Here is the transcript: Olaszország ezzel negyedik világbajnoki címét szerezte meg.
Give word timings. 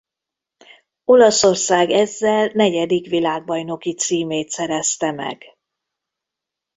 Olaszország 1.05 1.89
ezzel 1.91 2.51
negyedik 2.53 3.07
világbajnoki 3.09 3.93
címét 3.95 4.49
szerezte 4.49 5.11
meg. 5.11 5.43